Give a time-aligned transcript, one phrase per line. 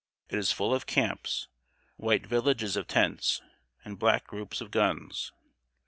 [0.29, 1.47] It is full of camps,
[1.95, 3.39] white villages of tents,
[3.85, 5.31] and black groups of guns.